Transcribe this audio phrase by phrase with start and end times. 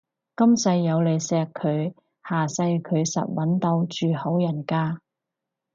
[0.35, 1.93] 今世有你錫佢，
[2.27, 4.99] 下世佢實搵到住好人家